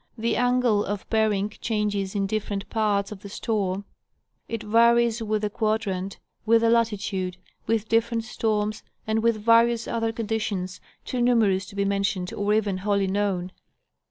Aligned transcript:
The 0.17 0.35
angle 0.35 0.83
of 0.83 1.07
bearing 1.11 1.51
changes 1.61 2.15
in 2.15 2.25
different 2.25 2.67
parts 2.71 3.11
of 3.11 3.19
the 3.21 3.29
storm, 3.29 3.85
it 4.49 4.63
varies 4.63 5.21
with 5.21 5.43
the 5.43 5.49
quadrant, 5.51 6.17
with 6.43 6.61
the 6.61 6.71
latitude, 6.71 7.37
with 7.67 7.87
different 7.87 8.23
storms, 8.23 8.81
and 9.05 9.21
with 9.21 9.37
various 9.45 9.87
other 9.87 10.11
conditions, 10.11 10.81
too 11.05 11.21
numerous 11.21 11.67
to 11.67 11.75
be 11.75 11.85
mentioned 11.85 12.33
or 12.33 12.51
even 12.51 12.79
wholly 12.79 13.05
known. 13.05 13.51